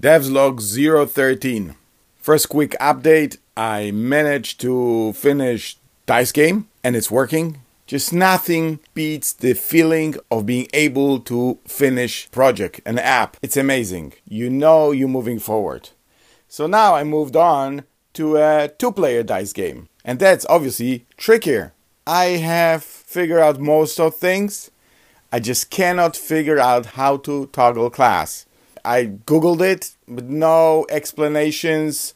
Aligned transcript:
Devslog 0.00 0.62
013. 0.62 1.76
First 2.16 2.48
quick 2.48 2.74
update 2.80 3.36
I 3.54 3.90
managed 3.90 4.58
to 4.62 5.12
finish 5.12 5.76
Dice 6.06 6.32
Game 6.32 6.68
and 6.82 6.96
it's 6.96 7.10
working. 7.10 7.60
Just 7.86 8.10
nothing 8.10 8.80
beats 8.94 9.34
the 9.34 9.52
feeling 9.52 10.14
of 10.30 10.46
being 10.46 10.68
able 10.72 11.20
to 11.20 11.58
finish 11.66 12.30
project, 12.30 12.80
an 12.86 12.98
app. 12.98 13.36
It's 13.42 13.58
amazing. 13.58 14.14
You 14.26 14.48
know 14.48 14.90
you're 14.90 15.06
moving 15.06 15.38
forward. 15.38 15.90
So 16.48 16.66
now 16.66 16.94
I 16.94 17.04
moved 17.04 17.36
on 17.36 17.84
to 18.14 18.38
a 18.38 18.68
two-player 18.68 19.22
dice 19.22 19.52
game. 19.52 19.90
And 20.02 20.18
that's 20.18 20.46
obviously 20.48 21.04
trickier. 21.18 21.74
I 22.06 22.24
have 22.38 22.82
figured 22.82 23.40
out 23.40 23.60
most 23.60 24.00
of 24.00 24.14
things. 24.14 24.70
I 25.30 25.40
just 25.40 25.68
cannot 25.68 26.16
figure 26.16 26.58
out 26.58 26.86
how 26.96 27.18
to 27.18 27.48
toggle 27.48 27.90
class. 27.90 28.46
I 28.84 29.06
googled 29.06 29.60
it, 29.60 29.96
but 30.08 30.24
no 30.24 30.86
explanations 30.90 32.14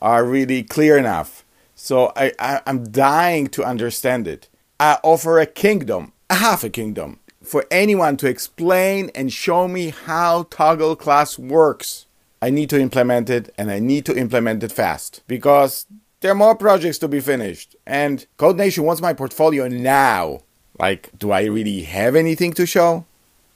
are 0.00 0.24
really 0.24 0.62
clear 0.62 0.96
enough. 0.96 1.44
So 1.74 2.12
I, 2.16 2.32
I, 2.38 2.60
I'm 2.66 2.90
dying 2.90 3.48
to 3.48 3.64
understand 3.64 4.26
it. 4.26 4.48
I 4.80 4.98
offer 5.02 5.38
a 5.38 5.46
kingdom, 5.46 6.12
a 6.30 6.36
half 6.36 6.64
a 6.64 6.70
kingdom, 6.70 7.20
for 7.42 7.66
anyone 7.70 8.16
to 8.18 8.28
explain 8.28 9.10
and 9.14 9.32
show 9.32 9.68
me 9.68 9.90
how 9.90 10.44
toggle 10.50 10.96
class 10.96 11.38
works. 11.38 12.06
I 12.40 12.50
need 12.50 12.70
to 12.70 12.80
implement 12.80 13.30
it 13.30 13.52
and 13.58 13.70
I 13.70 13.78
need 13.78 14.04
to 14.06 14.16
implement 14.16 14.62
it 14.62 14.72
fast 14.72 15.22
because 15.26 15.86
there 16.20 16.32
are 16.32 16.36
more 16.36 16.54
projects 16.54 16.98
to 16.98 17.08
be 17.08 17.20
finished. 17.20 17.76
And 17.86 18.26
Code 18.36 18.56
Nation 18.56 18.84
wants 18.84 19.02
my 19.02 19.12
portfolio 19.12 19.68
now. 19.68 20.40
Like, 20.78 21.10
do 21.18 21.32
I 21.32 21.44
really 21.44 21.82
have 21.82 22.14
anything 22.14 22.52
to 22.54 22.66
show? 22.66 23.04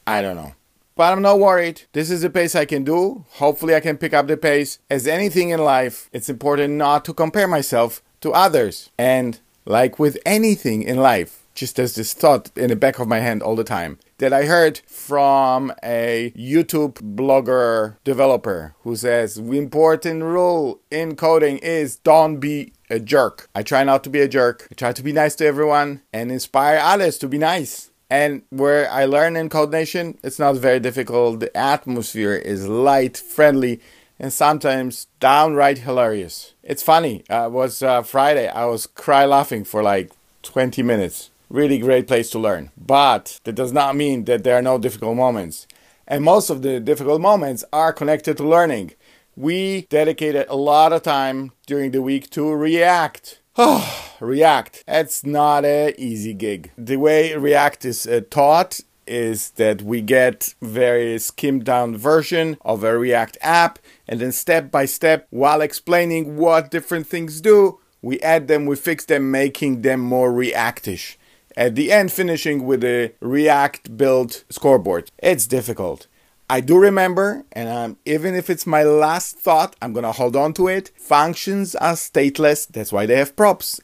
I 0.07 0.23
don't 0.23 0.37
know. 0.37 0.55
But 0.95 1.13
I'm 1.13 1.23
not 1.23 1.39
worried. 1.39 1.83
This 1.93 2.11
is 2.11 2.23
the 2.23 2.31
pace 2.31 2.55
I 2.55 2.65
can 2.65 2.85
do. 2.85 3.25
Hopefully, 3.33 3.75
I 3.75 3.81
can 3.81 3.97
pick 3.97 4.13
up 4.13 4.27
the 4.27 4.37
pace. 4.37 4.79
As 4.91 5.07
anything 5.07 5.51
in 5.51 5.65
life, 5.65 6.11
it's 6.13 6.29
important 6.29 6.75
not 6.75 7.05
to 7.07 7.15
compare 7.15 7.49
myself 7.49 8.03
to 8.21 8.33
others. 8.33 8.91
And 8.99 9.41
like 9.65 9.99
with 9.99 10.19
anything 10.27 10.83
in 10.83 10.97
life, 10.99 11.43
just 11.55 11.79
as 11.79 11.95
this 11.95 12.15
thought 12.15 12.51
in 12.57 12.69
the 12.69 12.77
back 12.77 12.99
of 12.99 13.09
my 13.09 13.21
hand 13.21 13.43
all 13.43 13.57
the 13.57 13.65
time 13.65 13.99
that 14.19 14.33
I 14.33 14.45
heard 14.45 14.81
from 14.87 15.73
a 15.83 16.33
YouTube 16.37 16.95
blogger 17.17 17.97
developer 18.05 18.75
who 18.83 18.97
says 18.97 19.35
the 19.35 19.59
important 19.59 20.23
rule 20.23 20.81
in 20.91 21.17
coding 21.17 21.59
is 21.59 21.97
don't 21.97 22.39
be 22.39 22.73
a 22.89 23.01
jerk. 23.01 23.49
I 23.55 23.63
try 23.63 23.85
not 23.85 24.05
to 24.05 24.11
be 24.11 24.21
a 24.21 24.29
jerk. 24.29 24.69
I 24.71 24.75
try 24.75 24.93
to 24.93 25.03
be 25.03 25.13
nice 25.13 25.35
to 25.37 25.47
everyone 25.47 26.03
and 26.13 26.31
inspire 26.31 26.79
others 26.79 27.19
to 27.19 27.29
be 27.29 27.39
nice. 27.39 27.91
And 28.13 28.43
where 28.51 28.91
I 28.91 29.07
learn 29.07 29.37
in 29.37 29.49
Code 29.49 29.71
Nation, 29.71 30.19
it's 30.23 30.39
not 30.39 30.57
very 30.57 30.79
difficult. 30.79 31.41
The 31.41 31.57
atmosphere 31.57 32.35
is 32.35 32.69
light, 32.69 33.17
friendly, 33.17 33.81
and 34.19 34.31
sometimes 34.31 35.07
downright 35.19 35.79
hilarious. 35.79 36.53
It's 36.63 36.83
funny. 36.83 37.25
Uh, 37.31 37.47
it 37.47 37.53
was 37.53 37.83
uh, 37.83 38.03
Friday. 38.03 38.49
I 38.49 38.67
was 38.67 38.87
cry 38.87 39.25
laughing 39.25 39.65
for 39.65 39.83
like 39.83 40.13
20 40.43 40.83
minutes. 40.83 41.31
Really 41.49 41.79
great 41.79 42.07
place 42.07 42.29
to 42.33 42.39
learn. 42.39 42.71
But 42.77 43.41
that 43.45 43.55
does 43.55 43.73
not 43.73 43.97
mean 43.97 44.27
that 44.27 44.45
there 44.45 44.59
are 44.59 44.69
no 44.71 44.77
difficult 44.77 45.17
moments. 45.17 45.67
And 46.07 46.23
most 46.23 46.51
of 46.51 46.61
the 46.61 46.81
difficult 46.81 47.23
moments 47.23 47.65
are 47.73 47.95
connected 47.95 48.37
to 48.37 48.47
learning. 48.47 48.93
We 49.37 49.87
dedicated 49.89 50.45
a 50.51 50.57
lot 50.57 50.93
of 50.93 51.03
time 51.03 51.53
during 51.67 51.93
the 51.93 52.03
week 52.03 52.29
to 52.33 52.55
React. 52.55 53.39
React. 54.21 54.85
It's 54.89 55.27
not 55.27 55.67
an 55.67 55.93
easy 55.99 56.33
gig. 56.33 56.71
The 56.79 56.97
way 56.97 57.37
React 57.37 57.85
is 57.85 58.07
uh, 58.07 58.23
taught 58.31 58.81
is 59.07 59.51
that 59.53 59.83
we 59.83 60.01
get 60.01 60.55
very 60.63 61.19
skimmed 61.19 61.65
down 61.65 61.97
version 61.97 62.57
of 62.63 62.83
a 62.83 62.97
React 62.97 63.37
app 63.43 63.79
and 64.09 64.21
then 64.21 64.33
step 64.33 64.71
by 64.71 64.87
step 64.87 65.27
while 65.29 65.61
explaining 65.61 66.37
what 66.37 66.71
different 66.71 67.07
things 67.07 67.43
do, 67.43 67.79
we 68.01 68.19
add 68.21 68.49
them, 68.49 68.65
we 68.65 68.77
fix 68.77 69.05
them, 69.05 69.31
making 69.31 69.83
them 69.83 70.01
more 70.01 70.33
Reactish. 70.33 71.17
At 71.55 71.75
the 71.75 71.93
end, 71.93 72.11
finishing 72.11 72.65
with 72.65 72.83
a 72.83 73.13
React 73.21 73.99
built 73.99 74.45
scoreboard. 74.49 75.11
It's 75.19 75.47
difficult. 75.47 76.07
I 76.53 76.61
do 76.61 76.77
remember, 76.77 77.47
and 77.53 77.67
um, 77.67 77.97
even 78.05 78.35
if 78.35 78.51
it's 78.51 78.67
my 78.67 78.83
last 78.83 79.39
thought, 79.39 79.75
I'm 79.81 79.95
gonna 79.95 80.13
hold 80.13 80.37
on 80.37 80.53
to 80.53 80.69
it. 80.69 80.91
Functions 80.99 81.75
are 81.75 81.95
stateless, 81.95 82.69
that's 82.69 82.93
why 82.93 83.07
they 83.07 83.17
have 83.17 83.35
props. 83.35 83.81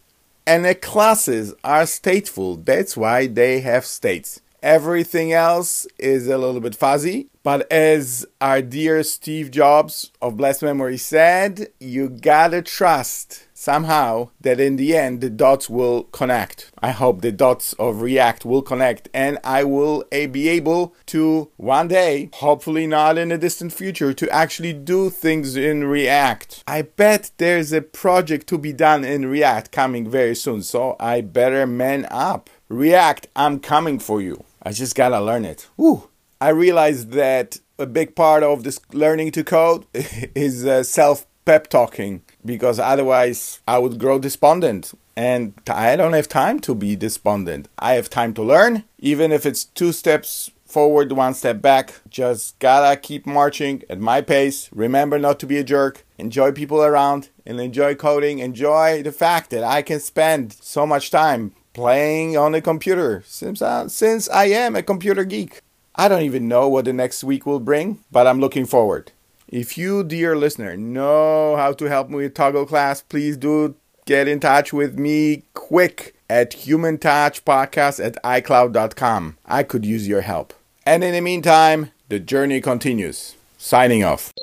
And 0.46 0.66
the 0.66 0.74
classes 0.74 1.54
are 1.64 1.84
stateful, 1.84 2.62
that's 2.62 2.94
why 2.94 3.26
they 3.26 3.60
have 3.60 3.86
states. 3.86 4.42
Everything 4.62 5.32
else 5.32 5.86
is 5.98 6.28
a 6.28 6.36
little 6.36 6.60
bit 6.60 6.74
fuzzy, 6.74 7.28
but 7.42 7.66
as 7.72 8.26
our 8.38 8.60
dear 8.60 9.02
Steve 9.02 9.50
Jobs 9.50 10.12
of 10.20 10.36
blessed 10.36 10.62
memory 10.62 10.98
said, 10.98 11.68
you 11.80 12.10
gotta 12.10 12.60
trust 12.60 13.47
somehow 13.58 14.30
that 14.41 14.60
in 14.60 14.76
the 14.76 14.96
end 14.96 15.20
the 15.20 15.28
dots 15.28 15.69
will 15.69 16.04
connect. 16.04 16.70
I 16.78 16.92
hope 16.92 17.20
the 17.20 17.32
dots 17.32 17.72
of 17.74 18.02
React 18.02 18.44
will 18.44 18.62
connect 18.62 19.08
and 19.12 19.38
I 19.42 19.64
will 19.64 20.04
be 20.12 20.48
able 20.48 20.94
to 21.06 21.50
one 21.56 21.88
day, 21.88 22.30
hopefully 22.34 22.86
not 22.86 23.18
in 23.18 23.30
the 23.30 23.38
distant 23.38 23.72
future, 23.72 24.14
to 24.14 24.30
actually 24.30 24.72
do 24.72 25.10
things 25.10 25.56
in 25.56 25.84
React. 25.84 26.62
I 26.68 26.82
bet 26.82 27.32
there's 27.38 27.72
a 27.72 27.82
project 27.82 28.47
to 28.48 28.58
be 28.58 28.72
done 28.72 29.04
in 29.04 29.26
React 29.26 29.72
coming 29.72 30.08
very 30.08 30.36
soon, 30.36 30.62
so 30.62 30.94
I 31.00 31.20
better 31.20 31.66
man 31.66 32.06
up. 32.10 32.48
React, 32.68 33.26
I'm 33.34 33.58
coming 33.58 33.98
for 33.98 34.20
you. 34.20 34.44
I 34.62 34.70
just 34.72 34.94
gotta 34.94 35.20
learn 35.20 35.44
it. 35.44 35.68
Woo. 35.76 36.08
I 36.41 36.50
realized 36.50 37.10
that 37.12 37.58
a 37.78 37.86
big 37.86 38.14
part 38.14 38.42
of 38.42 38.62
this 38.62 38.80
learning 38.92 39.32
to 39.32 39.42
code 39.42 39.86
is 39.94 40.64
uh, 40.64 40.84
self 40.84 41.26
pep 41.48 41.66
talking 41.69 42.20
because 42.44 42.78
otherwise 42.78 43.60
I 43.66 43.78
would 43.78 43.98
grow 43.98 44.19
despondent. 44.19 44.92
And 45.16 45.54
I 45.66 45.97
don't 45.97 46.12
have 46.12 46.28
time 46.28 46.60
to 46.60 46.75
be 46.75 46.94
despondent. 46.94 47.69
I 47.78 47.94
have 47.94 48.10
time 48.10 48.34
to 48.34 48.42
learn, 48.42 48.84
even 48.98 49.32
if 49.32 49.47
it's 49.47 49.64
two 49.64 49.92
steps 49.92 50.50
forward, 50.66 51.10
one 51.12 51.32
step 51.32 51.62
back. 51.62 51.94
Just 52.10 52.59
gotta 52.59 53.00
keep 53.00 53.26
marching 53.26 53.82
at 53.88 53.98
my 53.98 54.20
pace. 54.20 54.69
Remember 54.72 55.19
not 55.19 55.41
to 55.41 55.47
be 55.47 55.56
a 55.56 55.64
jerk. 55.64 56.04
Enjoy 56.19 56.53
people 56.53 56.82
around 56.84 57.31
and 57.47 57.59
enjoy 57.59 57.94
coding. 57.94 58.41
Enjoy 58.41 59.03
the 59.03 59.10
fact 59.10 59.48
that 59.48 59.65
I 59.65 59.80
can 59.80 60.00
spend 60.00 60.53
so 60.53 60.86
much 60.86 61.10
time 61.10 61.53
playing 61.72 62.36
on 62.36 62.54
a 62.54 62.60
computer 62.60 63.22
since 63.26 63.62
I, 63.62 63.86
since 63.86 64.28
I 64.28 64.44
am 64.65 64.76
a 64.76 64.82
computer 64.82 65.25
geek. 65.25 65.62
I 65.94 66.09
don't 66.09 66.22
even 66.22 66.47
know 66.47 66.69
what 66.69 66.84
the 66.84 66.92
next 66.92 67.25
week 67.25 67.47
will 67.47 67.59
bring, 67.59 68.04
but 68.12 68.26
I'm 68.26 68.38
looking 68.38 68.66
forward. 68.66 69.12
If 69.48 69.78
you, 69.78 70.04
dear 70.04 70.36
listener, 70.36 70.76
know 70.76 71.56
how 71.56 71.72
to 71.72 71.86
help 71.86 72.10
me 72.10 72.16
with 72.16 72.34
Toggle 72.34 72.66
Class, 72.66 73.00
please 73.00 73.36
do 73.38 73.75
get 74.04 74.28
in 74.28 74.41
touch 74.41 74.75
with 74.75 74.98
me 74.98 75.44
quick 75.54 76.14
at 76.28 76.50
humantouchpodcast 76.50 78.04
at 78.04 78.22
icloud.com. 78.22 79.38
I 79.47 79.62
could 79.62 79.86
use 79.86 80.06
your 80.06 80.20
help. 80.20 80.53
And 80.84 81.03
in 81.03 81.14
the 81.14 81.22
meantime, 81.22 81.92
the 82.10 82.20
journey 82.20 82.60
continues. 82.60 83.36
Signing 83.56 84.04
off. 84.04 84.34